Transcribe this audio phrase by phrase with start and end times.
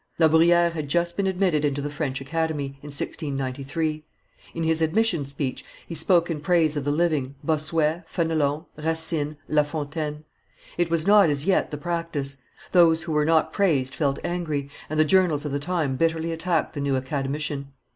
[0.17, 4.03] La Bruyere had just been admitted into the French Academy, in 1693.
[4.55, 9.61] In his admission speech he spoke in praise of the living, Bossuet, Fenelon, Racine, La
[9.61, 10.23] Fontaine;
[10.75, 12.37] it was not as yet the practice.
[12.71, 16.73] Those who were not praised felt angry, and the journals of the time bitterly attacked
[16.73, 17.71] the new academician.